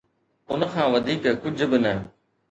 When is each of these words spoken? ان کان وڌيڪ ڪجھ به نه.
ان 0.51 0.61
کان 0.71 0.85
وڌيڪ 0.93 1.23
ڪجھ 1.43 1.63
به 1.69 1.77
نه. 1.83 1.93